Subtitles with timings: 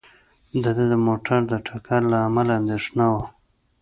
[0.63, 3.23] د ده د موټر د ټکر له امله اندېښنه وه.